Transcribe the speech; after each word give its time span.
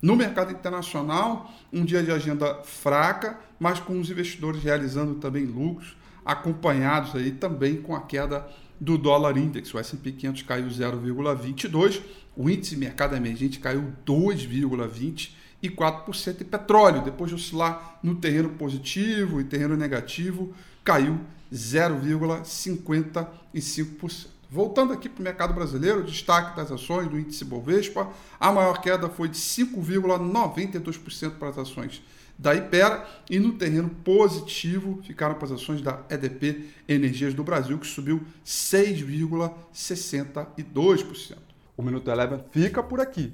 No 0.02 0.16
mercado 0.16 0.52
internacional, 0.52 1.52
um 1.74 1.84
dia 1.84 2.02
de 2.04 2.12
agenda 2.12 2.62
fraca, 2.64 3.40
mas 3.60 3.80
com 3.80 4.00
os 4.00 4.12
investidores 4.12 4.64
realizando 4.64 5.16
também 5.16 5.44
lucros, 5.46 5.98
acompanhados 6.24 7.16
aí 7.16 7.32
também 7.32 7.82
com 7.82 7.96
a 7.96 8.02
queda 8.02 8.48
do 8.80 8.96
dólar 8.98 9.38
index. 9.38 9.74
O 9.74 9.80
S&P 9.80 10.12
500 10.12 10.44
caiu 10.44 10.68
0,22, 10.68 12.02
o 12.36 12.48
índice 12.50 12.78
mercado 12.78 13.16
emergente 13.16 13.60
caiu 13.60 13.92
2,20 14.06 15.32
e 15.62 15.70
4%. 15.70 16.42
E 16.42 16.44
petróleo, 16.44 17.04
depois 17.04 17.30
de 17.30 17.36
oscilar 17.36 18.00
no 18.04 18.16
terreno 18.16 18.50
positivo 18.50 19.40
e 19.40 19.44
terreno 19.44 19.76
negativo, 19.76 20.52
caiu 20.84 21.20
0,55%. 21.54 24.38
Voltando 24.50 24.94
aqui 24.94 25.10
para 25.10 25.20
o 25.20 25.24
mercado 25.24 25.54
brasileiro, 25.54 26.02
destaque 26.04 26.56
das 26.56 26.72
ações 26.72 27.10
do 27.10 27.20
índice 27.20 27.44
Bovespa, 27.44 28.10
a 28.40 28.50
maior 28.50 28.80
queda 28.80 29.10
foi 29.10 29.28
de 29.28 29.38
5,92% 29.38 31.32
para 31.32 31.50
as 31.50 31.58
ações 31.58 32.02
da 32.38 32.56
Ipera 32.56 33.06
e 33.30 33.40
no 33.40 33.52
terreno 33.54 33.90
positivo 33.90 35.02
ficaram 35.04 35.36
para 35.36 35.46
as 35.46 35.54
ações 35.54 35.82
da 35.82 36.02
EDP 36.10 36.66
Energias 36.88 37.34
do 37.34 37.44
Brasil, 37.44 37.78
que 37.78 37.88
subiu 37.88 38.22
6,62%. 38.46 41.38
O 41.76 41.84
Minuto 41.84 42.10
Eleven 42.10 42.40
fica 42.52 42.82
por 42.82 43.02
aqui. 43.02 43.34